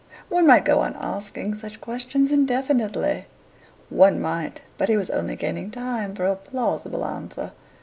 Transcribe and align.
One 0.29 0.47
might 0.47 0.65
go 0.65 0.79
on 0.79 0.95
asking 0.95 1.53
such 1.53 1.79
questions 1.79 2.31
indefinitely." 2.31 3.27
One 3.91 4.19
might; 4.19 4.61
but 4.79 4.89
he 4.89 4.97
was 4.97 5.11
only 5.11 5.35
gaining 5.35 5.69
time 5.69 6.15
for 6.15 6.25
a 6.25 6.35
plausible 6.35 7.05
answer. 7.05 7.51